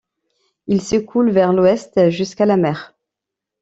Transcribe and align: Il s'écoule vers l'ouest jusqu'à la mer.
Il 0.65 0.81
s'écoule 0.81 1.29
vers 1.29 1.53
l'ouest 1.53 2.09
jusqu'à 2.09 2.47
la 2.47 2.57
mer. 2.57 2.95